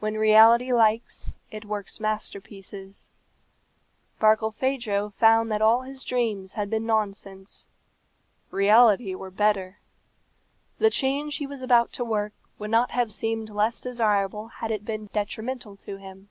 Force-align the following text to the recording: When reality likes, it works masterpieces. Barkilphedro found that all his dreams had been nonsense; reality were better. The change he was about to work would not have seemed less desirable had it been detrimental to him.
When 0.00 0.14
reality 0.14 0.72
likes, 0.72 1.36
it 1.50 1.66
works 1.66 2.00
masterpieces. 2.00 3.10
Barkilphedro 4.18 5.12
found 5.12 5.52
that 5.52 5.60
all 5.60 5.82
his 5.82 6.04
dreams 6.06 6.54
had 6.54 6.70
been 6.70 6.86
nonsense; 6.86 7.68
reality 8.50 9.14
were 9.14 9.30
better. 9.30 9.78
The 10.78 10.88
change 10.88 11.36
he 11.36 11.46
was 11.46 11.60
about 11.60 11.92
to 11.92 12.02
work 12.02 12.32
would 12.58 12.70
not 12.70 12.92
have 12.92 13.12
seemed 13.12 13.50
less 13.50 13.78
desirable 13.78 14.48
had 14.48 14.70
it 14.70 14.86
been 14.86 15.10
detrimental 15.12 15.76
to 15.84 15.98
him. 15.98 16.30